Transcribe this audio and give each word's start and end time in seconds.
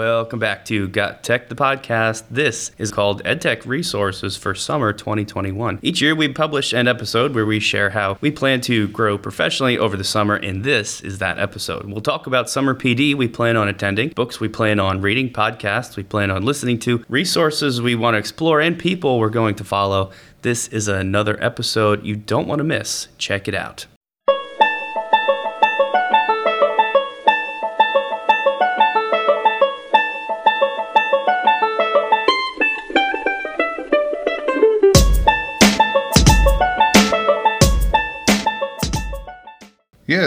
Welcome 0.00 0.38
back 0.38 0.64
to 0.64 0.88
Got 0.88 1.22
Tech, 1.22 1.50
the 1.50 1.54
podcast. 1.54 2.22
This 2.30 2.70
is 2.78 2.90
called 2.90 3.22
EdTech 3.24 3.66
Resources 3.66 4.34
for 4.34 4.54
Summer 4.54 4.94
2021. 4.94 5.78
Each 5.82 6.00
year, 6.00 6.14
we 6.14 6.32
publish 6.32 6.72
an 6.72 6.88
episode 6.88 7.34
where 7.34 7.44
we 7.44 7.60
share 7.60 7.90
how 7.90 8.16
we 8.22 8.30
plan 8.30 8.62
to 8.62 8.88
grow 8.88 9.18
professionally 9.18 9.76
over 9.76 9.98
the 9.98 10.02
summer, 10.02 10.36
and 10.36 10.64
this 10.64 11.02
is 11.02 11.18
that 11.18 11.38
episode. 11.38 11.84
We'll 11.84 12.00
talk 12.00 12.26
about 12.26 12.48
summer 12.48 12.74
PD 12.74 13.14
we 13.14 13.28
plan 13.28 13.58
on 13.58 13.68
attending, 13.68 14.08
books 14.08 14.40
we 14.40 14.48
plan 14.48 14.80
on 14.80 15.02
reading, 15.02 15.28
podcasts 15.30 15.96
we 15.96 16.02
plan 16.02 16.30
on 16.30 16.46
listening 16.46 16.78
to, 16.78 17.04
resources 17.10 17.82
we 17.82 17.94
want 17.94 18.14
to 18.14 18.18
explore, 18.18 18.58
and 18.58 18.78
people 18.78 19.18
we're 19.18 19.28
going 19.28 19.54
to 19.56 19.64
follow. 19.64 20.12
This 20.40 20.66
is 20.68 20.88
another 20.88 21.36
episode 21.44 22.06
you 22.06 22.16
don't 22.16 22.48
want 22.48 22.60
to 22.60 22.64
miss. 22.64 23.08
Check 23.18 23.48
it 23.48 23.54
out. 23.54 23.84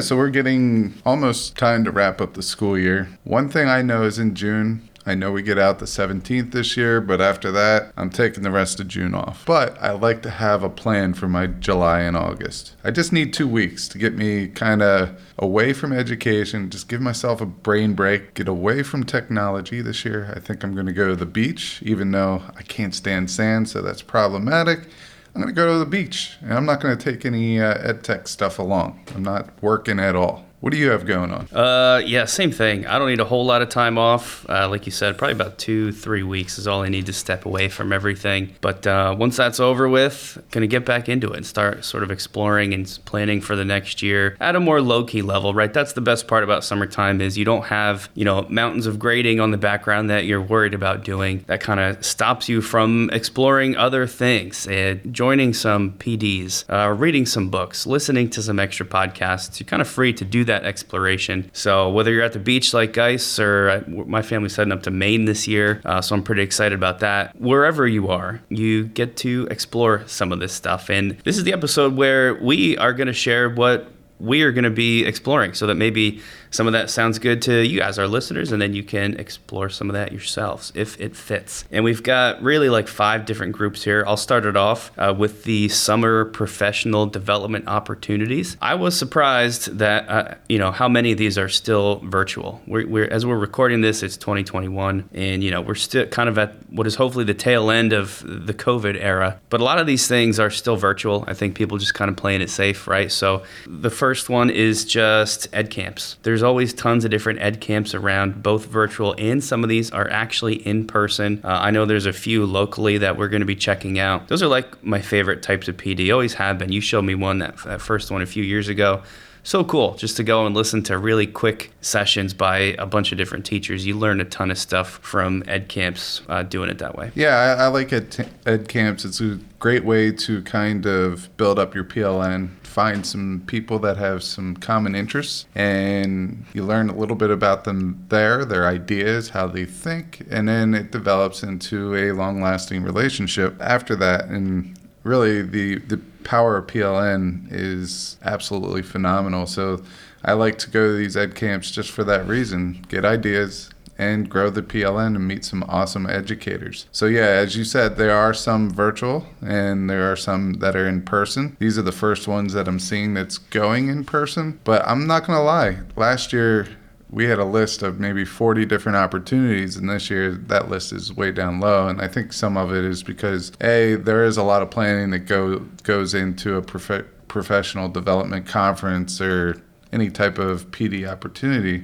So 0.03 0.17
we're 0.17 0.29
getting 0.29 0.93
almost 1.05 1.57
time 1.57 1.83
to 1.85 1.91
wrap 1.91 2.19
up 2.19 2.33
the 2.33 2.43
school 2.43 2.77
year. 2.77 3.07
One 3.23 3.49
thing 3.49 3.69
I 3.69 3.81
know 3.81 4.03
is 4.03 4.19
in 4.19 4.35
June, 4.35 4.89
I 5.05 5.15
know 5.15 5.31
we 5.31 5.41
get 5.41 5.57
out 5.57 5.79
the 5.79 5.85
17th 5.85 6.51
this 6.51 6.77
year, 6.77 7.01
but 7.01 7.19
after 7.19 7.51
that, 7.51 7.91
I'm 7.97 8.09
taking 8.09 8.43
the 8.43 8.51
rest 8.51 8.79
of 8.79 8.87
June 8.87 9.13
off. 9.13 9.45
But 9.45 9.81
I 9.81 9.91
like 9.91 10.21
to 10.23 10.29
have 10.29 10.63
a 10.63 10.69
plan 10.69 11.13
for 11.13 11.27
my 11.27 11.47
July 11.47 12.01
and 12.01 12.15
August. 12.15 12.75
I 12.83 12.91
just 12.91 13.11
need 13.11 13.33
two 13.33 13.47
weeks 13.47 13.87
to 13.89 13.97
get 13.97 14.15
me 14.15 14.47
kind 14.47 14.81
of 14.81 15.19
away 15.37 15.73
from 15.73 15.91
education, 15.91 16.69
just 16.69 16.87
give 16.87 17.01
myself 17.01 17.41
a 17.41 17.45
brain 17.45 17.93
break, 17.93 18.33
get 18.33 18.47
away 18.47 18.83
from 18.83 19.03
technology 19.03 19.81
this 19.81 20.05
year. 20.05 20.31
I 20.35 20.39
think 20.39 20.63
I'm 20.63 20.73
going 20.73 20.85
to 20.85 20.93
go 20.93 21.07
to 21.07 21.15
the 21.15 21.25
beach, 21.25 21.81
even 21.83 22.11
though 22.11 22.41
I 22.55 22.61
can't 22.63 22.95
stand 22.95 23.29
sand, 23.29 23.69
so 23.69 23.81
that's 23.81 24.01
problematic. 24.01 24.87
I'm 25.35 25.41
going 25.41 25.53
to 25.53 25.59
go 25.59 25.73
to 25.73 25.79
the 25.79 25.85
beach 25.85 26.37
and 26.41 26.53
I'm 26.53 26.65
not 26.65 26.79
going 26.79 26.95
to 26.95 27.11
take 27.11 27.25
any 27.25 27.59
uh, 27.59 27.73
ed 27.79 28.03
tech 28.03 28.27
stuff 28.27 28.59
along. 28.59 29.03
I'm 29.15 29.23
not 29.23 29.49
working 29.63 29.99
at 29.99 30.15
all. 30.15 30.45
What 30.63 30.71
do 30.71 30.77
you 30.77 30.91
have 30.91 31.05
going 31.05 31.33
on? 31.33 31.49
Uh, 31.51 32.01
yeah, 32.05 32.23
same 32.23 32.53
thing. 32.53 32.87
I 32.87 32.97
don't 32.97 33.09
need 33.09 33.19
a 33.19 33.25
whole 33.25 33.45
lot 33.45 33.61
of 33.61 33.67
time 33.67 33.97
off. 33.97 34.49
Uh, 34.49 34.69
like 34.69 34.85
you 34.85 34.93
said, 34.93 35.17
probably 35.17 35.33
about 35.33 35.57
two, 35.57 35.91
three 35.91 36.23
weeks 36.23 36.57
is 36.57 36.67
all 36.67 36.83
I 36.83 36.87
need 36.87 37.05
to 37.07 37.11
step 37.11 37.45
away 37.45 37.67
from 37.67 37.91
everything. 37.91 38.55
But 38.61 38.87
uh, 38.87 39.13
once 39.19 39.35
that's 39.35 39.59
over 39.59 39.89
with, 39.89 40.41
gonna 40.51 40.67
get 40.67 40.85
back 40.85 41.09
into 41.09 41.33
it 41.33 41.35
and 41.35 41.45
start 41.45 41.83
sort 41.83 42.01
of 42.01 42.11
exploring 42.11 42.73
and 42.73 42.87
planning 43.03 43.41
for 43.41 43.57
the 43.57 43.65
next 43.65 44.01
year 44.01 44.37
at 44.39 44.55
a 44.55 44.61
more 44.61 44.79
low 44.81 45.03
key 45.03 45.21
level. 45.21 45.53
Right, 45.53 45.73
that's 45.73 45.91
the 45.91 46.01
best 46.01 46.29
part 46.29 46.45
about 46.45 46.63
summertime 46.63 47.19
is 47.19 47.37
you 47.37 47.43
don't 47.43 47.65
have 47.65 48.09
you 48.13 48.23
know 48.23 48.43
mountains 48.43 48.87
of 48.87 48.97
grading 48.97 49.41
on 49.41 49.51
the 49.51 49.57
background 49.57 50.09
that 50.11 50.23
you're 50.23 50.41
worried 50.41 50.73
about 50.73 51.03
doing. 51.03 51.43
That 51.47 51.59
kind 51.59 51.81
of 51.81 52.05
stops 52.05 52.47
you 52.47 52.61
from 52.61 53.09
exploring 53.11 53.75
other 53.75 54.07
things, 54.07 54.65
and 54.67 55.13
joining 55.13 55.53
some 55.53 55.91
PDs, 55.91 56.63
uh, 56.69 56.89
reading 56.93 57.25
some 57.25 57.49
books, 57.49 57.85
listening 57.85 58.29
to 58.29 58.41
some 58.41 58.59
extra 58.59 58.85
podcasts. 58.85 59.59
You're 59.59 59.67
kind 59.67 59.81
of 59.81 59.89
free 59.89 60.13
to 60.13 60.23
do 60.23 60.45
that 60.45 60.52
that 60.53 60.63
exploration. 60.65 61.49
So 61.53 61.89
whether 61.89 62.11
you're 62.11 62.23
at 62.23 62.33
the 62.33 62.39
beach 62.39 62.73
like 62.73 62.93
Geis 62.93 63.39
or 63.39 63.69
uh, 63.69 63.83
my 63.87 64.21
family's 64.21 64.55
heading 64.55 64.71
up 64.71 64.83
to 64.83 64.91
Maine 64.91 65.25
this 65.25 65.47
year, 65.47 65.81
uh, 65.85 66.01
so 66.01 66.15
I'm 66.15 66.23
pretty 66.23 66.43
excited 66.43 66.75
about 66.75 66.99
that. 66.99 67.35
Wherever 67.39 67.87
you 67.87 68.09
are, 68.09 68.41
you 68.49 68.85
get 68.85 69.17
to 69.17 69.47
explore 69.49 70.03
some 70.07 70.31
of 70.31 70.39
this 70.39 70.53
stuff. 70.53 70.89
And 70.89 71.17
this 71.23 71.37
is 71.37 71.43
the 71.43 71.53
episode 71.53 71.95
where 71.95 72.35
we 72.35 72.77
are 72.77 72.93
going 72.93 73.07
to 73.07 73.13
share 73.13 73.49
what 73.49 73.89
we 74.19 74.41
are 74.43 74.51
going 74.51 74.63
to 74.63 74.69
be 74.69 75.03
exploring 75.05 75.53
so 75.53 75.67
that 75.67 75.75
maybe 75.75 76.21
some 76.53 76.67
of 76.67 76.73
that 76.73 76.91
sounds 76.91 77.17
good 77.17 77.41
to 77.43 77.65
you 77.65 77.79
guys, 77.79 77.97
our 77.97 78.07
listeners, 78.07 78.51
and 78.51 78.61
then 78.61 78.73
you 78.73 78.83
can 78.83 79.15
explore 79.15 79.69
some 79.69 79.89
of 79.89 79.95
that 79.95 80.11
yourselves 80.11 80.71
if 80.75 81.01
it 81.01 81.15
fits. 81.15 81.65
And 81.71 81.83
we've 81.83 82.03
got 82.03 82.43
really 82.43 82.69
like 82.69 82.87
five 82.87 83.25
different 83.25 83.53
groups 83.53 83.83
here. 83.83 84.03
I'll 84.05 84.17
start 84.17 84.45
it 84.45 84.55
off 84.55 84.91
uh, 84.99 85.15
with 85.17 85.45
the 85.45 85.67
summer 85.69 86.25
professional 86.25 87.07
development 87.07 87.67
opportunities. 87.67 88.55
I 88.61 88.75
was 88.75 88.95
surprised 88.95 89.79
that 89.79 90.07
uh, 90.07 90.35
you 90.47 90.59
know 90.59 90.71
how 90.71 90.87
many 90.87 91.11
of 91.11 91.17
these 91.17 91.39
are 91.39 91.49
still 91.49 92.01
virtual. 92.03 92.61
We're, 92.67 92.87
we're 92.87 93.05
as 93.05 93.25
we're 93.25 93.37
recording 93.37 93.81
this, 93.81 94.03
it's 94.03 94.15
2021, 94.17 95.09
and 95.11 95.43
you 95.43 95.49
know 95.49 95.61
we're 95.61 95.73
still 95.73 96.05
kind 96.05 96.29
of 96.29 96.37
at 96.37 96.53
what 96.69 96.85
is 96.85 96.93
hopefully 96.95 97.25
the 97.25 97.33
tail 97.33 97.71
end 97.71 97.93
of 97.93 98.23
the 98.23 98.53
COVID 98.53 98.95
era. 99.01 99.39
But 99.49 99.59
a 99.59 99.63
lot 99.63 99.79
of 99.79 99.87
these 99.87 100.07
things 100.07 100.39
are 100.39 100.51
still 100.51 100.75
virtual. 100.75 101.23
I 101.27 101.33
think 101.33 101.55
people 101.55 101.79
just 101.79 101.95
kind 101.95 102.11
of 102.11 102.15
playing 102.15 102.41
it 102.41 102.51
safe, 102.51 102.87
right? 102.87 103.11
So 103.11 103.41
the 103.65 103.89
first 103.89 104.29
one 104.29 104.51
is 104.51 104.85
just 104.85 105.47
ed 105.51 105.71
camps. 105.71 106.17
There's 106.21 106.42
there's 106.43 106.49
always 106.49 106.73
tons 106.73 107.05
of 107.05 107.11
different 107.11 107.39
ed 107.39 107.61
camps 107.61 107.95
around, 107.95 108.43
both 108.43 108.65
virtual 108.65 109.15
and 109.17 109.41
some 109.41 109.63
of 109.63 109.69
these 109.69 109.91
are 109.91 110.09
actually 110.09 110.55
in 110.55 110.85
person. 110.85 111.39
Uh, 111.41 111.47
I 111.47 111.71
know 111.71 111.85
there's 111.85 112.05
a 112.05 112.11
few 112.11 112.45
locally 112.45 112.97
that 112.97 113.15
we're 113.15 113.29
going 113.29 113.39
to 113.39 113.45
be 113.45 113.55
checking 113.55 113.97
out. 113.97 114.27
Those 114.27 114.43
are 114.43 114.47
like 114.47 114.83
my 114.83 114.99
favorite 114.99 115.41
types 115.41 115.69
of 115.69 115.77
PD, 115.77 116.11
always 116.11 116.33
have 116.33 116.57
been. 116.57 116.69
You 116.73 116.81
showed 116.81 117.03
me 117.03 117.15
one, 117.15 117.39
that, 117.39 117.55
that 117.63 117.79
first 117.79 118.11
one 118.11 118.21
a 118.21 118.25
few 118.25 118.43
years 118.43 118.67
ago 118.67 119.03
so 119.43 119.63
cool 119.63 119.95
just 119.95 120.17
to 120.17 120.23
go 120.23 120.45
and 120.45 120.55
listen 120.55 120.81
to 120.83 120.97
really 120.97 121.27
quick 121.27 121.71
sessions 121.81 122.33
by 122.33 122.75
a 122.79 122.85
bunch 122.85 123.11
of 123.11 123.17
different 123.17 123.45
teachers. 123.45 123.85
You 123.85 123.97
learn 123.97 124.21
a 124.21 124.25
ton 124.25 124.49
of 124.49 124.57
stuff 124.57 124.99
from 125.01 125.43
ed 125.47 125.67
camps 125.67 126.21
uh, 126.29 126.43
doing 126.43 126.69
it 126.69 126.79
that 126.79 126.95
way. 126.95 127.11
Yeah, 127.13 127.35
I, 127.59 127.65
I 127.65 127.67
like 127.67 127.91
ed, 127.91 128.29
ed 128.45 128.69
camps. 128.69 129.05
It's 129.05 129.19
a 129.21 129.39
great 129.59 129.85
way 129.85 130.11
to 130.11 130.41
kind 130.43 130.85
of 130.85 131.35
build 131.37 131.59
up 131.59 131.75
your 131.75 131.83
PLN, 131.83 132.49
find 132.63 133.05
some 133.05 133.43
people 133.45 133.79
that 133.79 133.97
have 133.97 134.23
some 134.23 134.55
common 134.57 134.95
interests, 134.95 135.45
and 135.55 136.45
you 136.53 136.63
learn 136.63 136.89
a 136.89 136.95
little 136.95 137.15
bit 137.15 137.29
about 137.29 137.63
them 137.63 138.05
there, 138.09 138.45
their 138.45 138.67
ideas, 138.67 139.29
how 139.29 139.47
they 139.47 139.65
think, 139.65 140.25
and 140.29 140.47
then 140.47 140.73
it 140.73 140.91
develops 140.91 141.43
into 141.43 141.95
a 141.95 142.11
long 142.11 142.41
lasting 142.41 142.83
relationship 142.83 143.55
after 143.61 143.95
that. 143.95 144.25
And 144.25 144.77
really, 145.03 145.41
the, 145.41 145.79
the 145.79 145.97
power 146.23 146.57
of 146.57 146.67
PLN 146.67 147.47
is 147.51 148.17
absolutely 148.23 148.81
phenomenal. 148.81 149.45
So 149.45 149.83
I 150.23 150.33
like 150.33 150.57
to 150.59 150.69
go 150.69 150.87
to 150.87 150.93
these 150.93 151.17
ed 151.17 151.35
camps 151.35 151.71
just 151.71 151.91
for 151.91 152.03
that 152.05 152.27
reason 152.27 152.85
get 152.87 153.03
ideas 153.03 153.69
and 153.97 154.29
grow 154.29 154.49
the 154.49 154.61
PLN 154.61 155.15
and 155.15 155.27
meet 155.27 155.45
some 155.45 155.63
awesome 155.67 156.09
educators. 156.09 156.87
So, 156.91 157.05
yeah, 157.05 157.27
as 157.27 157.55
you 157.55 157.63
said, 157.63 157.95
there 157.95 158.15
are 158.15 158.33
some 158.33 158.69
virtual 158.69 159.27
and 159.41 159.89
there 159.89 160.11
are 160.11 160.15
some 160.15 160.53
that 160.53 160.75
are 160.75 160.87
in 160.87 161.03
person. 161.03 161.55
These 161.59 161.77
are 161.77 161.83
the 161.83 161.91
first 161.91 162.27
ones 162.27 162.53
that 162.53 162.67
I'm 162.67 162.79
seeing 162.79 163.13
that's 163.13 163.37
going 163.37 163.89
in 163.89 164.03
person. 164.03 164.59
But 164.63 164.87
I'm 164.87 165.05
not 165.05 165.27
going 165.27 165.37
to 165.37 165.43
lie, 165.43 165.79
last 165.95 166.33
year, 166.33 166.67
we 167.13 167.25
had 167.25 167.37
a 167.37 167.45
list 167.45 167.83
of 167.83 167.99
maybe 167.99 168.25
40 168.25 168.65
different 168.65 168.95
opportunities 168.95 169.77
and 169.77 169.87
this 169.87 170.09
year 170.09 170.31
that 170.31 170.69
list 170.69 170.91
is 170.91 171.13
way 171.13 171.31
down 171.31 171.59
low. 171.59 171.87
And 171.87 172.01
i 172.01 172.07
think 172.07 172.33
some 172.33 172.57
of 172.57 172.73
it 172.73 172.83
is 172.83 173.03
because 173.03 173.51
a 173.61 173.95
there 173.95 174.25
is 174.25 174.35
a 174.35 174.43
lot 174.43 174.63
of 174.63 174.71
planning 174.71 175.11
that 175.11 175.19
go 175.19 175.59
goes 175.83 176.15
into 176.15 176.55
a 176.55 176.61
prof- 176.61 177.05
professional 177.27 177.87
development 177.87 178.47
conference 178.47 179.21
or 179.21 179.61
any 179.91 180.09
type 180.09 180.39
of 180.39 180.71
pd 180.71 181.07
opportunity. 181.09 181.83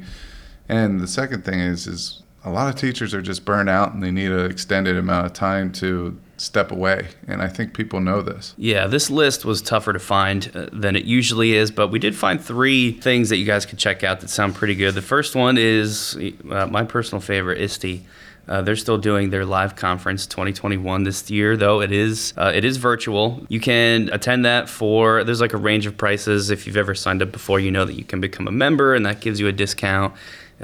And 0.67 0.99
the 0.99 1.07
second 1.07 1.45
thing 1.45 1.59
is 1.59 1.85
is 1.85 2.23
a 2.43 2.49
lot 2.49 2.67
of 2.67 2.75
teachers 2.75 3.13
are 3.13 3.21
just 3.21 3.45
burned 3.45 3.69
out 3.69 3.93
and 3.93 4.01
they 4.01 4.11
need 4.11 4.31
an 4.31 4.49
extended 4.49 4.97
amount 4.97 5.27
of 5.27 5.33
time 5.33 5.71
to 5.73 6.19
step 6.39 6.71
away. 6.71 7.07
And 7.27 7.41
I 7.41 7.47
think 7.47 7.73
people 7.73 7.99
know 7.99 8.21
this. 8.21 8.53
Yeah, 8.57 8.87
this 8.87 9.09
list 9.09 9.45
was 9.45 9.61
tougher 9.61 9.93
to 9.93 9.99
find 9.99 10.51
uh, 10.55 10.67
than 10.71 10.95
it 10.95 11.05
usually 11.05 11.53
is, 11.55 11.71
but 11.71 11.89
we 11.89 11.99
did 11.99 12.15
find 12.15 12.41
three 12.41 12.93
things 12.93 13.29
that 13.29 13.37
you 13.37 13.45
guys 13.45 13.65
could 13.65 13.79
check 13.79 14.03
out 14.03 14.21
that 14.21 14.29
sound 14.29 14.55
pretty 14.55 14.75
good. 14.75 14.95
The 14.95 15.01
first 15.01 15.35
one 15.35 15.57
is 15.57 16.17
uh, 16.49 16.67
my 16.67 16.83
personal 16.83 17.21
favorite, 17.21 17.59
ISTE. 17.61 18.03
Uh, 18.47 18.63
they're 18.63 18.75
still 18.75 18.97
doing 18.97 19.29
their 19.29 19.45
live 19.45 19.75
conference 19.75 20.25
2021 20.25 21.03
this 21.03 21.29
year, 21.29 21.55
though 21.55 21.81
it 21.81 21.91
is 21.91 22.33
uh, 22.35 22.51
it 22.53 22.65
is 22.65 22.77
virtual. 22.77 23.45
You 23.47 23.59
can 23.59 24.09
attend 24.11 24.43
that 24.45 24.67
for 24.67 25.23
there's 25.23 25.39
like 25.39 25.53
a 25.53 25.57
range 25.57 25.85
of 25.85 25.95
prices. 25.97 26.49
If 26.49 26.65
you've 26.65 26.77
ever 26.77 26.95
signed 26.95 27.21
up 27.21 27.31
before, 27.31 27.59
you 27.59 27.69
know 27.69 27.85
that 27.85 27.93
you 27.93 28.03
can 28.03 28.19
become 28.19 28.47
a 28.47 28.51
member, 28.51 28.95
and 28.95 29.05
that 29.05 29.21
gives 29.21 29.39
you 29.39 29.47
a 29.47 29.51
discount 29.51 30.15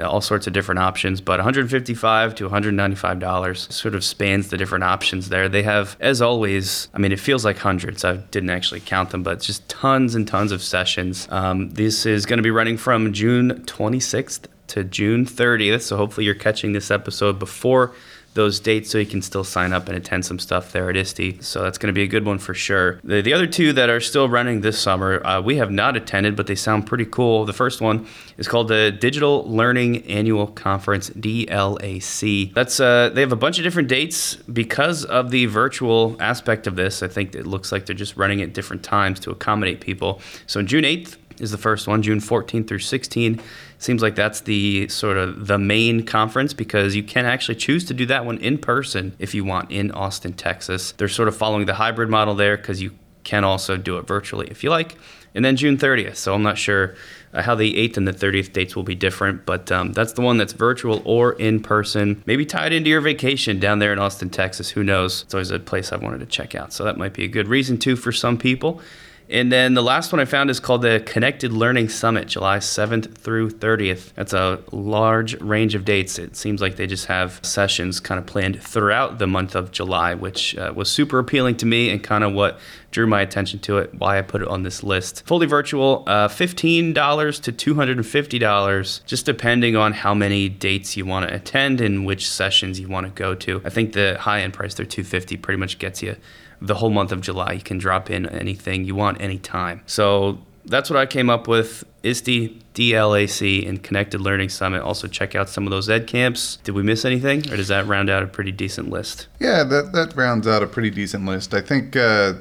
all 0.04 0.20
sorts 0.20 0.46
of 0.46 0.52
different 0.52 0.78
options, 0.78 1.20
but 1.20 1.38
155 1.38 2.34
to 2.34 2.44
195 2.44 3.18
dollars 3.18 3.66
sort 3.74 3.94
of 3.94 4.04
spans 4.04 4.48
the 4.48 4.56
different 4.56 4.84
options 4.84 5.28
there. 5.28 5.48
They 5.48 5.62
have, 5.62 5.96
as 6.00 6.20
always, 6.20 6.88
I 6.94 6.98
mean, 6.98 7.12
it 7.12 7.20
feels 7.20 7.44
like 7.44 7.58
hundreds. 7.58 8.04
I 8.04 8.16
didn't 8.16 8.50
actually 8.50 8.80
count 8.80 9.10
them, 9.10 9.22
but 9.22 9.40
just 9.40 9.66
tons 9.68 10.14
and 10.14 10.26
tons 10.28 10.52
of 10.52 10.62
sessions. 10.62 11.26
Um, 11.30 11.70
this 11.70 12.04
is 12.06 12.26
going 12.26 12.38
to 12.38 12.42
be 12.42 12.50
running 12.50 12.76
from 12.76 13.12
June 13.12 13.62
26th 13.66 14.46
to 14.68 14.84
June 14.84 15.24
30th, 15.24 15.82
so 15.82 15.96
hopefully 15.96 16.26
you're 16.26 16.34
catching 16.34 16.72
this 16.72 16.90
episode 16.90 17.38
before 17.38 17.94
those 18.36 18.60
dates 18.60 18.90
so 18.90 18.98
you 18.98 19.06
can 19.06 19.20
still 19.20 19.42
sign 19.42 19.72
up 19.72 19.88
and 19.88 19.96
attend 19.96 20.24
some 20.24 20.38
stuff 20.38 20.70
there 20.70 20.88
at 20.88 20.96
ISTE. 20.96 21.42
So 21.42 21.62
that's 21.62 21.78
going 21.78 21.88
to 21.88 21.92
be 21.92 22.04
a 22.04 22.06
good 22.06 22.24
one 22.24 22.38
for 22.38 22.54
sure. 22.54 23.00
The, 23.02 23.20
the 23.22 23.32
other 23.32 23.46
two 23.46 23.72
that 23.72 23.90
are 23.90 24.00
still 24.00 24.28
running 24.28 24.60
this 24.60 24.78
summer, 24.78 25.26
uh, 25.26 25.40
we 25.40 25.56
have 25.56 25.72
not 25.72 25.96
attended, 25.96 26.36
but 26.36 26.46
they 26.46 26.54
sound 26.54 26.86
pretty 26.86 27.06
cool. 27.06 27.44
The 27.44 27.52
first 27.52 27.80
one 27.80 28.06
is 28.38 28.46
called 28.46 28.68
the 28.68 28.92
Digital 28.92 29.44
Learning 29.48 30.04
Annual 30.06 30.48
Conference, 30.48 31.10
DLAC. 31.10 32.54
That's 32.54 32.78
uh, 32.78 33.10
they 33.12 33.22
have 33.22 33.32
a 33.32 33.36
bunch 33.36 33.58
of 33.58 33.64
different 33.64 33.88
dates 33.88 34.36
because 34.36 35.04
of 35.04 35.30
the 35.30 35.46
virtual 35.46 36.16
aspect 36.20 36.66
of 36.66 36.76
this. 36.76 37.02
I 37.02 37.08
think 37.08 37.34
it 37.34 37.46
looks 37.46 37.72
like 37.72 37.86
they're 37.86 37.96
just 37.96 38.16
running 38.16 38.42
at 38.42 38.52
different 38.52 38.82
times 38.82 39.18
to 39.20 39.30
accommodate 39.30 39.80
people. 39.80 40.20
So 40.46 40.62
June 40.62 40.84
8th 40.84 41.16
is 41.40 41.50
the 41.50 41.58
first 41.58 41.86
one, 41.86 42.02
June 42.02 42.20
14th 42.20 42.68
through 42.68 42.78
16. 42.78 43.40
Seems 43.78 44.02
like 44.02 44.14
that's 44.14 44.40
the 44.40 44.88
sort 44.88 45.16
of 45.16 45.46
the 45.46 45.58
main 45.58 46.04
conference 46.04 46.52
because 46.52 46.94
you 46.94 47.02
can 47.02 47.26
actually 47.26 47.56
choose 47.56 47.84
to 47.86 47.94
do 47.94 48.06
that 48.06 48.24
one 48.24 48.38
in 48.38 48.58
person 48.58 49.14
if 49.18 49.34
you 49.34 49.44
want 49.44 49.70
in 49.70 49.90
Austin, 49.92 50.32
Texas. 50.32 50.92
They're 50.92 51.08
sort 51.08 51.28
of 51.28 51.36
following 51.36 51.66
the 51.66 51.74
hybrid 51.74 52.08
model 52.08 52.34
there 52.34 52.56
because 52.56 52.80
you 52.80 52.92
can 53.24 53.44
also 53.44 53.76
do 53.76 53.98
it 53.98 54.06
virtually 54.06 54.46
if 54.50 54.62
you 54.62 54.70
like. 54.70 54.96
And 55.34 55.44
then 55.44 55.56
June 55.56 55.76
30th. 55.76 56.16
So 56.16 56.32
I'm 56.32 56.42
not 56.42 56.56
sure 56.56 56.94
uh, 57.34 57.42
how 57.42 57.54
the 57.54 57.74
8th 57.74 57.98
and 57.98 58.08
the 58.08 58.12
30th 58.12 58.54
dates 58.54 58.74
will 58.74 58.84
be 58.84 58.94
different, 58.94 59.44
but 59.44 59.70
um, 59.70 59.92
that's 59.92 60.14
the 60.14 60.22
one 60.22 60.38
that's 60.38 60.54
virtual 60.54 61.02
or 61.04 61.34
in 61.34 61.60
person. 61.60 62.22
Maybe 62.24 62.46
tied 62.46 62.72
into 62.72 62.88
your 62.88 63.02
vacation 63.02 63.60
down 63.60 63.78
there 63.78 63.92
in 63.92 63.98
Austin, 63.98 64.30
Texas. 64.30 64.70
Who 64.70 64.82
knows? 64.82 65.24
It's 65.24 65.34
always 65.34 65.50
a 65.50 65.58
place 65.58 65.92
I've 65.92 66.02
wanted 66.02 66.20
to 66.20 66.26
check 66.26 66.54
out. 66.54 66.72
So 66.72 66.84
that 66.84 66.96
might 66.96 67.12
be 67.12 67.24
a 67.24 67.28
good 67.28 67.48
reason 67.48 67.76
too 67.76 67.96
for 67.96 68.12
some 68.12 68.38
people. 68.38 68.80
And 69.28 69.50
then 69.50 69.74
the 69.74 69.82
last 69.82 70.12
one 70.12 70.20
I 70.20 70.24
found 70.24 70.50
is 70.50 70.60
called 70.60 70.82
the 70.82 71.02
Connected 71.04 71.52
Learning 71.52 71.88
Summit, 71.88 72.28
July 72.28 72.58
7th 72.58 73.16
through 73.16 73.50
30th. 73.50 74.12
That's 74.14 74.32
a 74.32 74.62
large 74.70 75.40
range 75.40 75.74
of 75.74 75.84
dates. 75.84 76.18
It 76.18 76.36
seems 76.36 76.60
like 76.60 76.76
they 76.76 76.86
just 76.86 77.06
have 77.06 77.40
sessions 77.42 77.98
kind 77.98 78.20
of 78.20 78.26
planned 78.26 78.62
throughout 78.62 79.18
the 79.18 79.26
month 79.26 79.56
of 79.56 79.72
July, 79.72 80.14
which 80.14 80.56
uh, 80.56 80.72
was 80.76 80.88
super 80.88 81.18
appealing 81.18 81.56
to 81.56 81.66
me 81.66 81.90
and 81.90 82.02
kind 82.02 82.22
of 82.22 82.34
what 82.34 82.60
drew 82.92 83.06
my 83.06 83.20
attention 83.20 83.58
to 83.60 83.78
it, 83.78 83.92
why 83.94 84.18
I 84.18 84.22
put 84.22 84.42
it 84.42 84.48
on 84.48 84.62
this 84.62 84.84
list. 84.84 85.26
Fully 85.26 85.46
virtual, 85.46 86.04
uh, 86.06 86.28
$15 86.28 86.94
to 87.42 87.74
$250, 87.74 89.04
just 89.06 89.26
depending 89.26 89.74
on 89.74 89.92
how 89.92 90.14
many 90.14 90.48
dates 90.48 90.96
you 90.96 91.04
want 91.04 91.28
to 91.28 91.34
attend 91.34 91.80
and 91.80 92.06
which 92.06 92.28
sessions 92.28 92.78
you 92.78 92.88
want 92.88 93.06
to 93.06 93.12
go 93.12 93.34
to. 93.34 93.60
I 93.64 93.70
think 93.70 93.92
the 93.92 94.16
high 94.20 94.42
end 94.42 94.54
price, 94.54 94.74
they're 94.74 94.86
250 94.86 95.36
pretty 95.38 95.58
much 95.58 95.78
gets 95.78 96.00
you 96.02 96.16
the 96.60 96.76
whole 96.76 96.90
month 96.90 97.12
of 97.12 97.20
July. 97.20 97.52
You 97.52 97.60
can 97.60 97.78
drop 97.78 98.10
in 98.10 98.26
anything 98.26 98.84
you 98.84 98.94
want 98.94 99.20
anytime. 99.20 99.82
So 99.86 100.38
that's 100.64 100.90
what 100.90 100.98
I 100.98 101.06
came 101.06 101.30
up 101.30 101.48
with. 101.48 101.84
ISTE, 102.02 102.74
DLAC, 102.74 103.68
and 103.68 103.82
Connected 103.82 104.20
Learning 104.20 104.48
Summit. 104.48 104.82
Also, 104.82 105.08
check 105.08 105.34
out 105.34 105.48
some 105.48 105.64
of 105.64 105.70
those 105.70 105.88
ed 105.88 106.06
camps. 106.06 106.56
Did 106.64 106.74
we 106.74 106.82
miss 106.82 107.04
anything, 107.04 107.40
or 107.50 107.56
does 107.56 107.68
that 107.68 107.86
round 107.86 108.10
out 108.10 108.22
a 108.22 108.26
pretty 108.26 108.52
decent 108.52 108.90
list? 108.90 109.26
Yeah, 109.40 109.64
that, 109.64 109.92
that 109.92 110.14
rounds 110.16 110.46
out 110.46 110.62
a 110.62 110.66
pretty 110.66 110.90
decent 110.90 111.26
list. 111.26 111.54
I 111.54 111.60
think 111.60 111.96
uh, 111.96 112.34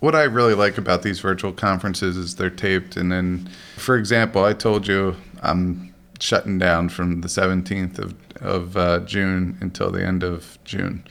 what 0.00 0.14
I 0.14 0.24
really 0.24 0.54
like 0.54 0.78
about 0.78 1.02
these 1.02 1.20
virtual 1.20 1.52
conferences 1.52 2.16
is 2.16 2.36
they're 2.36 2.50
taped. 2.50 2.96
And 2.96 3.10
then, 3.10 3.48
for 3.76 3.96
example, 3.96 4.44
I 4.44 4.52
told 4.52 4.86
you 4.86 5.16
I'm 5.42 5.94
shutting 6.20 6.58
down 6.58 6.88
from 6.88 7.20
the 7.20 7.28
17th 7.28 7.98
of, 7.98 8.14
of 8.40 8.76
uh, 8.76 9.00
June 9.00 9.56
until 9.60 9.90
the 9.90 10.04
end 10.04 10.22
of 10.22 10.58
June. 10.64 11.04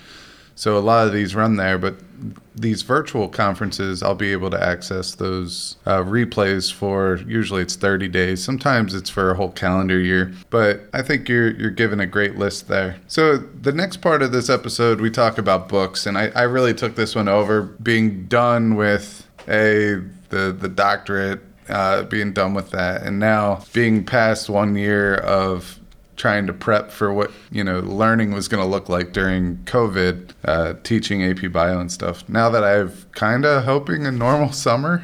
So 0.56 0.78
a 0.78 0.80
lot 0.80 1.08
of 1.08 1.14
these 1.14 1.36
run 1.36 1.56
there, 1.56 1.78
but 1.78 1.96
these 2.56 2.84
virtual 2.84 3.28
conferences, 3.28 4.04
I'll 4.04 4.16
be 4.16 4.32
able 4.32 4.50
to 4.52 4.64
access 4.64 5.16
those 5.16 5.78
uh, 5.86 6.04
replays 6.04 6.72
for 6.72 7.20
usually 7.28 7.64
it's 7.64 7.76
30 7.76 8.08
days. 8.08 8.44
Sometimes 8.44 8.94
it's 8.94 9.10
for 9.10 9.32
a 9.32 9.36
whole 9.36 9.52
calendar 9.52 10.00
year, 10.00 10.34
but 10.50 10.82
I 10.94 11.02
think 11.02 11.28
you're 11.28 11.52
you're 11.52 11.72
given 11.72 12.00
a 12.00 12.06
great 12.06 12.38
list 12.38 12.68
there. 12.68 12.98
So 13.08 13.38
the 13.38 13.72
next 13.72 13.98
part 13.98 14.22
of 14.22 14.32
this 14.32 14.50
episode, 14.50 15.02
we 15.02 15.10
talk 15.10 15.38
about 15.38 15.68
books, 15.68 16.06
and 16.06 16.18
I, 16.18 16.32
I 16.36 16.44
really 16.44 16.74
took 16.74 16.96
this 16.96 17.16
one 17.16 17.28
over 17.28 17.62
being 17.62 18.26
done 18.26 18.76
with 18.76 19.28
a 19.48 20.02
the 20.30 20.56
the 20.58 20.70
doctorate, 20.70 21.42
uh, 21.70 22.04
being 22.04 22.34
done 22.34 22.54
with 22.54 22.72
that, 22.72 23.04
and 23.04 23.20
now 23.20 23.64
being 23.74 24.06
past 24.06 24.50
one 24.50 24.76
year 24.76 25.16
of 25.16 25.80
trying 26.24 26.48
to 26.48 26.54
prep 26.54 26.90
for 26.90 27.14
what 27.14 27.30
you 27.52 27.62
know 27.62 27.82
learning 27.82 28.32
was 28.32 28.48
going 28.48 28.64
to 28.64 28.70
look 28.70 28.88
like 28.88 29.12
during 29.12 29.58
COVID, 29.66 30.32
uh, 30.46 30.74
teaching 30.82 31.22
AP 31.22 31.52
Bio 31.52 31.82
and 31.82 31.92
stuff. 31.92 32.24
Now 32.30 32.50
that 32.50 32.64
I've 32.64 33.12
kind 33.12 33.44
of 33.44 33.66
hoping 33.66 34.08
a 34.08 34.12
normal 34.12 34.54
summer, 34.66 35.04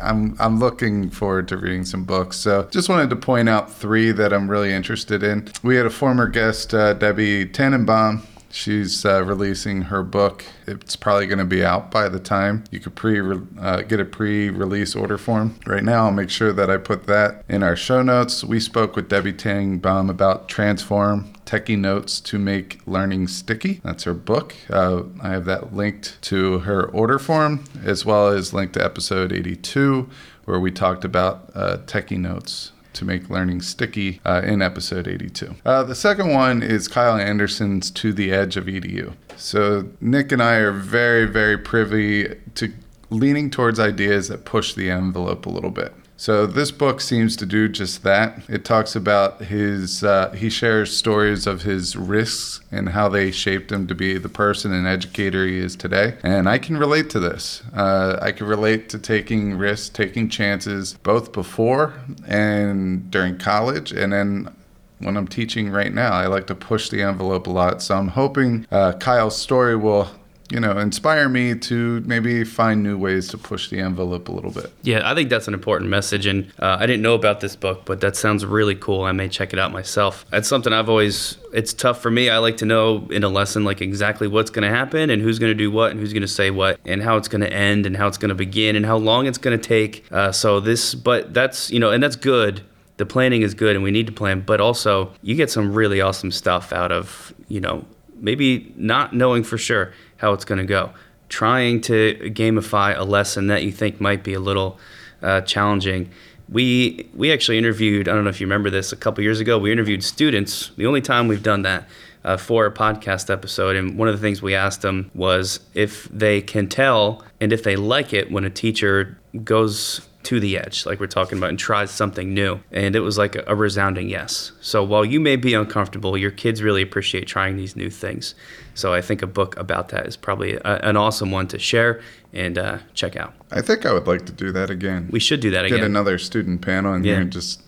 I'm 0.00 0.36
I'm 0.38 0.60
looking 0.60 1.10
forward 1.10 1.48
to 1.48 1.56
reading 1.56 1.84
some 1.84 2.04
books. 2.04 2.36
So 2.36 2.68
just 2.70 2.88
wanted 2.88 3.10
to 3.10 3.16
point 3.16 3.48
out 3.48 3.72
three 3.72 4.12
that 4.12 4.32
I'm 4.32 4.48
really 4.48 4.72
interested 4.72 5.24
in. 5.24 5.48
We 5.64 5.74
had 5.74 5.84
a 5.84 5.90
former 5.90 6.28
guest, 6.28 6.72
uh, 6.72 6.92
Debbie 6.92 7.46
Tannenbaum. 7.46 8.22
She's 8.52 9.04
uh, 9.06 9.24
releasing 9.24 9.82
her 9.82 10.02
book. 10.02 10.44
It's 10.66 10.94
probably 10.94 11.26
going 11.26 11.38
to 11.38 11.44
be 11.46 11.64
out 11.64 11.90
by 11.90 12.08
the 12.10 12.20
time 12.20 12.64
you 12.70 12.80
could 12.80 12.94
pre 12.94 13.18
uh, 13.58 13.80
get 13.82 13.98
a 13.98 14.04
pre-release 14.04 14.94
order 14.94 15.16
form. 15.16 15.58
Right 15.66 15.82
now, 15.82 16.04
I'll 16.04 16.12
make 16.12 16.28
sure 16.28 16.52
that 16.52 16.70
I 16.70 16.76
put 16.76 17.06
that 17.06 17.44
in 17.48 17.62
our 17.62 17.76
show 17.76 18.02
notes. 18.02 18.44
We 18.44 18.60
spoke 18.60 18.94
with 18.94 19.08
Debbie 19.08 19.32
Tannenbaum 19.32 20.10
about 20.10 20.48
Transform 20.48 21.32
Techie 21.46 21.78
Notes 21.78 22.20
to 22.20 22.38
Make 22.38 22.80
Learning 22.86 23.26
Sticky. 23.26 23.80
That's 23.82 24.04
her 24.04 24.14
book. 24.14 24.54
Uh, 24.68 25.04
I 25.22 25.30
have 25.30 25.46
that 25.46 25.74
linked 25.74 26.20
to 26.22 26.60
her 26.60 26.84
order 26.90 27.18
form 27.18 27.64
as 27.82 28.04
well 28.04 28.28
as 28.28 28.52
linked 28.52 28.74
to 28.74 28.84
episode 28.84 29.32
82 29.32 30.08
where 30.44 30.60
we 30.60 30.70
talked 30.70 31.04
about 31.04 31.50
uh, 31.54 31.78
Techie 31.86 32.18
Notes 32.18 32.72
to 32.94 33.04
make 33.04 33.30
learning 33.30 33.62
sticky 33.62 34.20
uh, 34.24 34.42
in 34.44 34.62
episode 34.62 35.08
82. 35.08 35.54
Uh, 35.64 35.82
the 35.82 35.94
second 35.94 36.32
one 36.32 36.62
is 36.62 36.88
Kyle 36.88 37.16
Anderson's 37.16 37.90
To 37.92 38.12
the 38.12 38.32
Edge 38.32 38.56
of 38.56 38.66
EDU. 38.66 39.14
So, 39.36 39.88
Nick 40.00 40.32
and 40.32 40.42
I 40.42 40.56
are 40.56 40.72
very, 40.72 41.26
very 41.26 41.58
privy 41.58 42.36
to 42.54 42.72
leaning 43.10 43.50
towards 43.50 43.78
ideas 43.78 44.28
that 44.28 44.44
push 44.44 44.74
the 44.74 44.90
envelope 44.90 45.46
a 45.46 45.50
little 45.50 45.70
bit. 45.70 45.94
So 46.22 46.46
this 46.46 46.70
book 46.70 47.00
seems 47.00 47.34
to 47.38 47.46
do 47.46 47.68
just 47.68 48.04
that. 48.04 48.48
It 48.48 48.64
talks 48.64 48.94
about 48.94 49.40
his, 49.40 50.04
uh, 50.04 50.30
he 50.30 50.50
shares 50.50 50.96
stories 50.96 51.48
of 51.48 51.62
his 51.62 51.96
risks 51.96 52.60
and 52.70 52.90
how 52.90 53.08
they 53.08 53.32
shaped 53.32 53.72
him 53.72 53.88
to 53.88 53.94
be 53.96 54.18
the 54.18 54.28
person 54.28 54.72
and 54.72 54.86
educator 54.86 55.44
he 55.48 55.58
is 55.58 55.74
today. 55.74 56.18
And 56.22 56.48
I 56.48 56.58
can 56.58 56.76
relate 56.76 57.10
to 57.10 57.18
this. 57.18 57.64
Uh, 57.74 58.20
I 58.22 58.30
can 58.30 58.46
relate 58.46 58.88
to 58.90 59.00
taking 59.00 59.58
risks, 59.58 59.88
taking 59.88 60.28
chances, 60.28 60.94
both 61.02 61.32
before 61.32 61.94
and 62.24 63.10
during 63.10 63.36
college, 63.36 63.90
and 63.90 64.12
then 64.12 64.54
when 65.00 65.16
I'm 65.16 65.26
teaching 65.26 65.70
right 65.70 65.92
now. 65.92 66.12
I 66.12 66.28
like 66.28 66.46
to 66.46 66.54
push 66.54 66.88
the 66.88 67.02
envelope 67.02 67.48
a 67.48 67.50
lot. 67.50 67.82
So 67.82 67.96
I'm 67.96 68.06
hoping 68.06 68.64
uh, 68.70 68.92
Kyle's 68.92 69.36
story 69.36 69.74
will 69.74 70.08
you 70.52 70.60
know, 70.60 70.76
inspire 70.76 71.30
me 71.30 71.54
to 71.54 72.00
maybe 72.02 72.44
find 72.44 72.82
new 72.82 72.98
ways 72.98 73.26
to 73.28 73.38
push 73.38 73.70
the 73.70 73.80
envelope 73.80 74.28
a 74.28 74.32
little 74.32 74.50
bit. 74.50 74.70
Yeah, 74.82 75.00
I 75.10 75.14
think 75.14 75.30
that's 75.30 75.48
an 75.48 75.54
important 75.54 75.88
message. 75.88 76.26
And 76.26 76.52
uh, 76.58 76.76
I 76.78 76.84
didn't 76.84 77.00
know 77.00 77.14
about 77.14 77.40
this 77.40 77.56
book, 77.56 77.86
but 77.86 78.02
that 78.02 78.16
sounds 78.16 78.44
really 78.44 78.74
cool. 78.74 79.04
I 79.04 79.12
may 79.12 79.28
check 79.28 79.54
it 79.54 79.58
out 79.58 79.72
myself. 79.72 80.26
That's 80.28 80.46
something 80.46 80.70
I've 80.70 80.90
always, 80.90 81.38
it's 81.54 81.72
tough 81.72 82.02
for 82.02 82.10
me. 82.10 82.28
I 82.28 82.36
like 82.36 82.58
to 82.58 82.66
know 82.66 83.08
in 83.10 83.24
a 83.24 83.30
lesson, 83.30 83.64
like 83.64 83.80
exactly 83.80 84.28
what's 84.28 84.50
going 84.50 84.70
to 84.70 84.76
happen 84.76 85.08
and 85.08 85.22
who's 85.22 85.38
going 85.38 85.50
to 85.50 85.54
do 85.54 85.70
what 85.70 85.90
and 85.90 85.98
who's 85.98 86.12
going 86.12 86.20
to 86.20 86.28
say 86.28 86.50
what 86.50 86.78
and 86.84 87.02
how 87.02 87.16
it's 87.16 87.28
going 87.28 87.40
to 87.40 87.52
end 87.52 87.86
and 87.86 87.96
how 87.96 88.06
it's 88.06 88.18
going 88.18 88.28
to 88.28 88.34
begin 88.34 88.76
and 88.76 88.84
how 88.84 88.98
long 88.98 89.26
it's 89.26 89.38
going 89.38 89.58
to 89.58 89.68
take. 89.68 90.04
Uh, 90.12 90.32
so 90.32 90.60
this, 90.60 90.94
but 90.94 91.32
that's, 91.32 91.70
you 91.70 91.80
know, 91.80 91.90
and 91.90 92.02
that's 92.02 92.16
good 92.16 92.62
the 92.98 93.06
planning 93.06 93.42
is 93.42 93.54
good 93.54 93.74
and 93.74 93.82
we 93.82 93.90
need 93.90 94.06
to 94.06 94.12
plan, 94.12 94.42
but 94.42 94.60
also 94.60 95.12
you 95.22 95.34
get 95.34 95.50
some 95.50 95.72
really 95.72 96.00
awesome 96.00 96.30
stuff 96.30 96.72
out 96.72 96.92
of, 96.92 97.34
you 97.48 97.60
know, 97.60 97.84
maybe 98.22 98.72
not 98.76 99.12
knowing 99.12 99.42
for 99.42 99.58
sure 99.58 99.92
how 100.16 100.32
it's 100.32 100.46
going 100.46 100.58
to 100.58 100.64
go. 100.64 100.92
Trying 101.28 101.80
to 101.82 102.14
gamify 102.34 102.96
a 102.96 103.04
lesson 103.04 103.48
that 103.48 103.64
you 103.64 103.72
think 103.72 104.00
might 104.00 104.22
be 104.22 104.32
a 104.32 104.40
little 104.40 104.78
uh, 105.22 105.42
challenging. 105.42 106.10
We 106.48 107.08
we 107.14 107.32
actually 107.32 107.58
interviewed. 107.58 108.08
I 108.08 108.14
don't 108.14 108.24
know 108.24 108.30
if 108.30 108.40
you 108.40 108.46
remember 108.46 108.70
this. 108.70 108.92
A 108.92 108.96
couple 108.96 109.22
years 109.24 109.40
ago, 109.40 109.58
we 109.58 109.72
interviewed 109.72 110.04
students. 110.04 110.70
The 110.76 110.86
only 110.86 111.00
time 111.00 111.28
we've 111.28 111.42
done 111.42 111.62
that 111.62 111.88
uh, 112.24 112.36
for 112.36 112.66
a 112.66 112.70
podcast 112.70 113.30
episode, 113.30 113.76
and 113.76 113.98
one 113.98 114.08
of 114.08 114.14
the 114.14 114.20
things 114.20 114.42
we 114.42 114.54
asked 114.54 114.82
them 114.82 115.10
was 115.14 115.60
if 115.74 116.04
they 116.04 116.40
can 116.40 116.68
tell 116.68 117.24
and 117.40 117.52
if 117.52 117.62
they 117.62 117.76
like 117.76 118.12
it 118.12 118.30
when 118.30 118.44
a 118.44 118.50
teacher 118.50 119.18
goes 119.44 120.06
to 120.24 120.40
the 120.40 120.58
edge, 120.58 120.86
like 120.86 121.00
we're 121.00 121.06
talking 121.06 121.38
about, 121.38 121.50
and 121.50 121.58
tries 121.58 121.90
something 121.90 122.32
new. 122.32 122.60
And 122.70 122.94
it 122.94 123.00
was 123.00 123.18
like 123.18 123.34
a, 123.34 123.44
a, 123.46 123.54
resounding 123.54 124.08
yes. 124.08 124.52
So 124.60 124.84
while 124.84 125.04
you 125.04 125.20
may 125.20 125.36
be 125.36 125.54
uncomfortable, 125.54 126.16
your 126.16 126.30
kids 126.30 126.62
really 126.62 126.82
appreciate 126.82 127.26
trying 127.26 127.56
these 127.56 127.76
new 127.76 127.90
things. 127.90 128.34
So 128.74 128.92
I 128.92 129.00
think 129.00 129.22
a 129.22 129.26
book 129.26 129.56
about 129.56 129.88
that 129.90 130.06
is 130.06 130.16
probably 130.16 130.54
a, 130.54 130.80
an 130.82 130.96
awesome 130.96 131.30
one 131.30 131.48
to 131.48 131.58
share 131.58 132.00
and 132.32 132.56
uh, 132.56 132.78
check 132.94 133.16
out. 133.16 133.34
I 133.50 133.60
think 133.60 133.84
I 133.84 133.92
would 133.92 134.06
like 134.06 134.26
to 134.26 134.32
do 134.32 134.52
that 134.52 134.70
again. 134.70 135.08
We 135.10 135.20
should 135.20 135.40
do 135.40 135.50
that 135.50 135.62
Get 135.62 135.66
again. 135.66 135.78
Get 135.80 135.86
another 135.86 136.18
student 136.18 136.62
panel 136.62 136.94
in 136.94 137.04
yeah. 137.04 137.14
here 137.14 137.20
and 137.22 137.32
just 137.32 137.62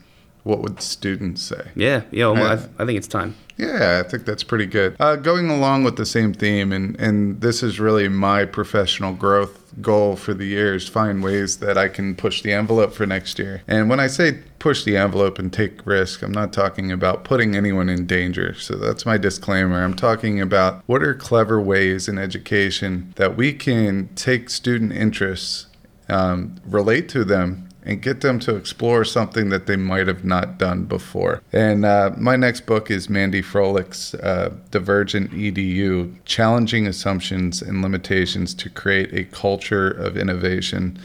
what 0.44 0.60
would 0.60 0.80
students 0.80 1.42
say? 1.42 1.70
Yeah, 1.74 2.02
yeah. 2.10 2.28
Well, 2.28 2.46
I, 2.46 2.82
I 2.82 2.86
think 2.86 2.96
it's 2.96 3.08
time. 3.08 3.34
Yeah, 3.56 4.02
I 4.04 4.08
think 4.08 4.24
that's 4.24 4.42
pretty 4.42 4.66
good. 4.66 4.96
Uh, 4.98 5.16
going 5.16 5.48
along 5.48 5.84
with 5.84 5.96
the 5.96 6.06
same 6.06 6.34
theme, 6.34 6.72
and, 6.72 6.98
and 7.00 7.40
this 7.40 7.62
is 7.62 7.78
really 7.78 8.08
my 8.08 8.44
professional 8.44 9.12
growth 9.12 9.60
goal 9.80 10.16
for 10.16 10.34
the 10.34 10.44
year 10.44 10.74
is 10.74 10.88
find 10.88 11.22
ways 11.22 11.58
that 11.58 11.78
I 11.78 11.88
can 11.88 12.14
push 12.14 12.42
the 12.42 12.52
envelope 12.52 12.92
for 12.92 13.06
next 13.06 13.38
year. 13.38 13.62
And 13.66 13.88
when 13.88 14.00
I 14.00 14.06
say 14.06 14.40
push 14.58 14.84
the 14.84 14.96
envelope 14.96 15.38
and 15.38 15.52
take 15.52 15.86
risk, 15.86 16.22
I'm 16.22 16.32
not 16.32 16.52
talking 16.52 16.92
about 16.92 17.24
putting 17.24 17.56
anyone 17.56 17.88
in 17.88 18.06
danger. 18.06 18.54
So 18.54 18.74
that's 18.76 19.06
my 19.06 19.18
disclaimer. 19.18 19.82
I'm 19.82 19.94
talking 19.94 20.40
about 20.40 20.82
what 20.86 21.02
are 21.02 21.14
clever 21.14 21.60
ways 21.60 22.08
in 22.08 22.18
education 22.18 23.12
that 23.16 23.36
we 23.36 23.52
can 23.52 24.08
take 24.14 24.50
student 24.50 24.92
interests, 24.92 25.66
um, 26.08 26.56
relate 26.66 27.08
to 27.10 27.24
them, 27.24 27.63
and 27.84 28.00
get 28.00 28.22
them 28.22 28.38
to 28.40 28.56
explore 28.56 29.04
something 29.04 29.50
that 29.50 29.66
they 29.66 29.76
might 29.76 30.06
have 30.06 30.24
not 30.24 30.58
done 30.58 30.84
before. 30.84 31.42
And 31.52 31.84
uh, 31.84 32.12
my 32.16 32.36
next 32.36 32.66
book 32.66 32.90
is 32.90 33.10
Mandy 33.10 33.42
Froehlich's 33.42 34.14
uh, 34.14 34.54
Divergent 34.70 35.32
EDU 35.32 36.14
Challenging 36.24 36.86
Assumptions 36.86 37.60
and 37.60 37.82
Limitations 37.82 38.54
to 38.54 38.70
Create 38.70 39.12
a 39.12 39.24
Culture 39.24 39.90
of 39.90 40.16
Innovation. 40.16 40.98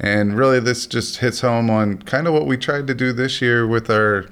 And 0.00 0.36
really, 0.36 0.58
this 0.58 0.86
just 0.86 1.18
hits 1.18 1.40
home 1.40 1.70
on 1.70 2.02
kind 2.02 2.26
of 2.26 2.34
what 2.34 2.46
we 2.46 2.56
tried 2.56 2.88
to 2.88 2.94
do 2.94 3.12
this 3.12 3.40
year 3.40 3.66
with 3.66 3.88
our 3.88 4.26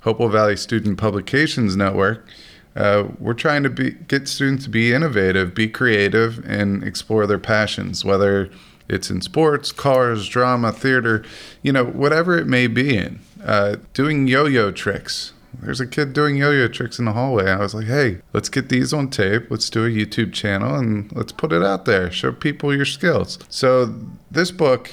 Hopewell 0.00 0.28
Valley 0.28 0.56
Student 0.56 0.98
Publications 0.98 1.76
Network. 1.76 2.26
Uh, 2.74 3.04
we're 3.20 3.34
trying 3.34 3.62
to 3.62 3.70
be, 3.70 3.92
get 3.92 4.26
students 4.26 4.64
to 4.64 4.70
be 4.70 4.92
innovative, 4.92 5.54
be 5.54 5.68
creative, 5.68 6.44
and 6.44 6.82
explore 6.82 7.26
their 7.26 7.38
passions, 7.38 8.04
whether 8.04 8.50
it's 8.88 9.10
in 9.10 9.20
sports, 9.20 9.72
cars, 9.72 10.28
drama, 10.28 10.72
theater, 10.72 11.24
you 11.62 11.72
know, 11.72 11.84
whatever 11.84 12.36
it 12.36 12.46
may 12.46 12.66
be 12.66 12.96
in. 12.96 13.20
Uh, 13.42 13.76
doing 13.92 14.26
yo 14.26 14.46
yo 14.46 14.70
tricks. 14.70 15.32
There's 15.60 15.80
a 15.80 15.86
kid 15.86 16.12
doing 16.12 16.36
yo 16.36 16.50
yo 16.50 16.68
tricks 16.68 16.98
in 16.98 17.04
the 17.04 17.12
hallway. 17.12 17.50
I 17.50 17.58
was 17.58 17.74
like, 17.74 17.86
hey, 17.86 18.18
let's 18.32 18.48
get 18.48 18.68
these 18.68 18.92
on 18.92 19.08
tape. 19.08 19.50
Let's 19.50 19.70
do 19.70 19.84
a 19.84 19.88
YouTube 19.88 20.32
channel 20.32 20.74
and 20.74 21.10
let's 21.12 21.32
put 21.32 21.52
it 21.52 21.62
out 21.62 21.84
there. 21.84 22.10
Show 22.10 22.32
people 22.32 22.74
your 22.74 22.84
skills. 22.84 23.38
So, 23.48 23.94
this 24.30 24.50
book 24.50 24.90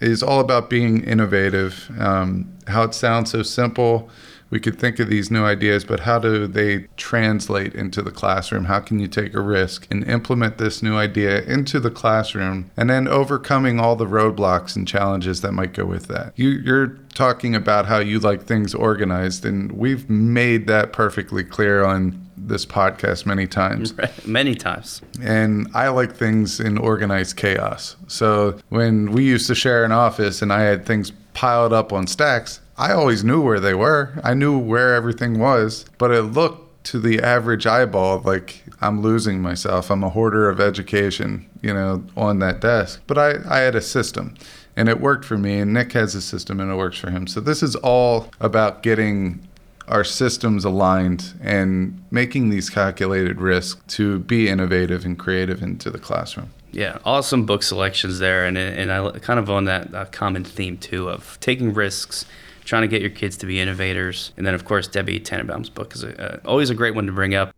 is 0.00 0.22
all 0.22 0.40
about 0.40 0.70
being 0.70 1.04
innovative, 1.04 1.90
um, 1.98 2.52
how 2.66 2.82
it 2.82 2.94
sounds 2.94 3.30
so 3.30 3.42
simple 3.42 4.10
we 4.50 4.60
could 4.60 4.78
think 4.78 4.98
of 4.98 5.08
these 5.08 5.30
new 5.30 5.44
ideas, 5.44 5.84
but 5.84 6.00
how 6.00 6.18
do 6.18 6.46
they 6.46 6.80
translate 6.96 7.74
into 7.74 8.02
the 8.02 8.10
classroom? 8.10 8.64
How 8.64 8.80
can 8.80 8.98
you 8.98 9.06
take 9.06 9.34
a 9.34 9.40
risk 9.40 9.86
and 9.90 10.06
implement 10.08 10.58
this 10.58 10.82
new 10.82 10.96
idea 10.96 11.42
into 11.42 11.78
the 11.78 11.90
classroom 11.90 12.70
and 12.76 12.90
then 12.90 13.06
overcoming 13.06 13.78
all 13.78 13.96
the 13.96 14.06
roadblocks 14.06 14.74
and 14.74 14.86
challenges 14.86 15.40
that 15.42 15.52
might 15.52 15.72
go 15.72 15.84
with 15.84 16.08
that? 16.08 16.32
You, 16.36 16.48
you're 16.48 16.98
talking 17.14 17.54
about 17.54 17.86
how 17.86 17.98
you 17.98 18.18
like 18.18 18.42
things 18.42 18.74
organized, 18.74 19.44
and 19.44 19.72
we've 19.72 20.10
made 20.10 20.66
that 20.66 20.92
perfectly 20.92 21.44
clear 21.44 21.84
on 21.84 22.26
this 22.36 22.66
podcast 22.66 23.26
many 23.26 23.46
times. 23.46 23.94
Many 24.26 24.54
times. 24.54 25.02
And 25.22 25.68
I 25.74 25.88
like 25.88 26.12
things 26.12 26.58
in 26.58 26.78
organized 26.78 27.36
chaos. 27.36 27.96
So 28.08 28.58
when 28.70 29.12
we 29.12 29.24
used 29.24 29.46
to 29.48 29.54
share 29.54 29.84
an 29.84 29.92
office 29.92 30.40
and 30.42 30.52
I 30.52 30.62
had 30.62 30.86
things 30.86 31.12
piled 31.34 31.72
up 31.72 31.92
on 31.92 32.06
stacks, 32.06 32.60
I 32.80 32.92
always 32.92 33.22
knew 33.22 33.42
where 33.42 33.60
they 33.60 33.74
were. 33.74 34.18
I 34.24 34.32
knew 34.32 34.58
where 34.58 34.94
everything 34.94 35.38
was, 35.38 35.84
but 35.98 36.10
it 36.10 36.22
looked 36.22 36.84
to 36.84 36.98
the 36.98 37.20
average 37.20 37.66
eyeball 37.66 38.22
like 38.24 38.64
I'm 38.80 39.02
losing 39.02 39.42
myself. 39.42 39.90
I'm 39.90 40.02
a 40.02 40.08
hoarder 40.08 40.48
of 40.48 40.60
education, 40.60 41.46
you 41.60 41.74
know, 41.74 42.02
on 42.16 42.38
that 42.38 42.62
desk. 42.62 43.02
But 43.06 43.18
I, 43.18 43.34
I 43.46 43.58
had 43.58 43.74
a 43.74 43.82
system 43.82 44.34
and 44.76 44.88
it 44.88 44.98
worked 44.98 45.26
for 45.26 45.36
me, 45.36 45.58
and 45.58 45.74
Nick 45.74 45.92
has 45.92 46.14
a 46.14 46.22
system 46.22 46.58
and 46.58 46.72
it 46.72 46.74
works 46.76 46.96
for 46.96 47.10
him. 47.10 47.26
So 47.26 47.38
this 47.40 47.62
is 47.62 47.76
all 47.76 48.30
about 48.40 48.82
getting 48.82 49.46
our 49.86 50.04
systems 50.04 50.64
aligned 50.64 51.34
and 51.42 52.02
making 52.10 52.48
these 52.48 52.70
calculated 52.70 53.42
risks 53.42 53.82
to 53.88 54.20
be 54.20 54.48
innovative 54.48 55.04
and 55.04 55.18
creative 55.18 55.62
into 55.62 55.90
the 55.90 55.98
classroom. 55.98 56.50
Yeah, 56.72 56.98
awesome 57.04 57.44
book 57.44 57.62
selections 57.62 58.20
there, 58.20 58.46
and 58.46 58.56
and 58.56 58.90
I 58.92 59.18
kind 59.18 59.38
of 59.38 59.50
on 59.50 59.64
that 59.64 59.92
uh, 59.92 60.04
common 60.06 60.44
theme 60.44 60.78
too 60.78 61.10
of 61.10 61.36
taking 61.40 61.74
risks, 61.74 62.24
trying 62.70 62.82
to 62.82 62.88
get 62.88 63.00
your 63.00 63.10
kids 63.10 63.36
to 63.36 63.46
be 63.46 63.58
innovators, 63.58 64.32
and 64.36 64.46
then 64.46 64.54
of 64.54 64.64
course 64.64 64.86
Debbie 64.86 65.18
Tannenbaum's 65.18 65.68
book 65.68 65.92
is 65.92 66.04
a, 66.04 66.36
uh, 66.36 66.48
always 66.48 66.70
a 66.70 66.74
great 66.74 66.94
one 66.94 67.04
to 67.04 67.12
bring 67.12 67.34
up. 67.34 67.52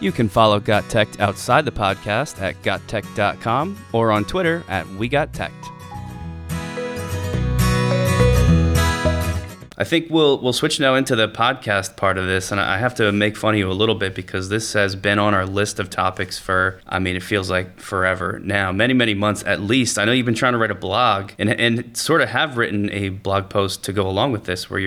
You 0.00 0.12
can 0.12 0.28
follow 0.28 0.60
Got 0.60 0.88
Tech 0.88 1.18
outside 1.18 1.64
the 1.64 1.72
podcast 1.72 2.40
at 2.40 2.54
gottech.com 2.62 3.76
or 3.92 4.12
on 4.12 4.24
Twitter 4.24 4.62
at 4.68 4.88
We 4.90 5.08
I 9.76 9.84
think 9.84 10.08
we'll 10.08 10.38
we'll 10.40 10.52
switch 10.52 10.78
now 10.78 10.94
into 10.94 11.16
the 11.16 11.28
podcast 11.28 11.96
part 11.96 12.16
of 12.18 12.26
this, 12.26 12.52
and 12.52 12.60
I 12.60 12.78
have 12.78 12.94
to 12.96 13.10
make 13.10 13.36
fun 13.36 13.54
of 13.54 13.58
you 13.58 13.70
a 13.70 13.72
little 13.72 13.94
bit 13.94 14.14
because 14.14 14.48
this 14.48 14.72
has 14.74 14.94
been 14.94 15.18
on 15.18 15.34
our 15.34 15.46
list 15.46 15.80
of 15.80 15.90
topics 15.90 16.38
for 16.38 16.80
I 16.86 16.98
mean 16.98 17.16
it 17.16 17.22
feels 17.22 17.50
like 17.50 17.80
forever 17.80 18.40
now, 18.42 18.70
many 18.72 18.94
many 18.94 19.14
months 19.14 19.42
at 19.46 19.60
least. 19.60 19.98
I 19.98 20.04
know 20.04 20.12
you've 20.12 20.26
been 20.26 20.34
trying 20.34 20.52
to 20.52 20.58
write 20.58 20.70
a 20.70 20.76
blog 20.76 21.32
and 21.38 21.50
and 21.50 21.96
sort 21.96 22.20
of 22.20 22.28
have 22.28 22.56
written 22.56 22.90
a 22.92 23.08
blog 23.08 23.48
post 23.48 23.82
to 23.84 23.92
go 23.92 24.06
along 24.06 24.32
with 24.32 24.44
this, 24.44 24.70
where 24.70 24.78
you're 24.78 24.82